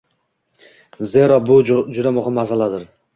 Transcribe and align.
Zero, 1.11 1.37
bu 1.49 1.57
juda 1.99 2.15
muhim 2.17 2.35
masaladir. 2.39 2.89